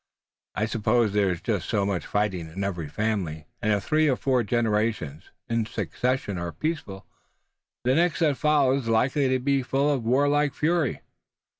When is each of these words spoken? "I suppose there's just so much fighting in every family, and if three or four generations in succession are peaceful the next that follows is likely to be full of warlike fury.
"I 0.55 0.65
suppose 0.65 1.13
there's 1.13 1.41
just 1.41 1.69
so 1.69 1.85
much 1.85 2.07
fighting 2.07 2.49
in 2.49 2.63
every 2.63 2.87
family, 2.89 3.45
and 3.61 3.71
if 3.71 3.83
three 3.83 4.07
or 4.09 4.15
four 4.15 4.41
generations 4.43 5.29
in 5.47 5.67
succession 5.67 6.39
are 6.39 6.51
peaceful 6.51 7.05
the 7.83 7.93
next 7.93 8.17
that 8.21 8.35
follows 8.37 8.85
is 8.85 8.89
likely 8.89 9.29
to 9.29 9.37
be 9.37 9.61
full 9.61 9.91
of 9.93 10.03
warlike 10.03 10.55
fury. 10.55 11.01